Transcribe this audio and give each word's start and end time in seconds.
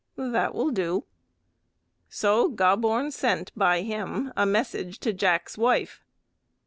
"That 0.15 0.55
will 0.55 0.71
do." 0.71 1.03
So 2.09 2.49
Gobborn 2.49 3.11
sent 3.11 3.51
by 3.55 3.81
him 3.83 4.33
a 4.35 4.47
message 4.47 4.97
to 5.01 5.13
Jack's 5.13 5.59
wife. 5.59 6.01